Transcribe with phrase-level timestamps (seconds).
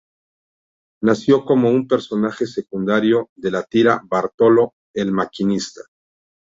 [1.03, 5.81] Nació como un personaje secundario de la tira Bartolo el maquinista.